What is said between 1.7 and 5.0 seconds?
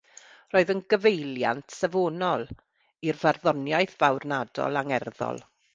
safonol i'r farddoniaeth farwnadol